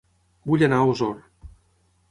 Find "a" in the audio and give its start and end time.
0.85-0.89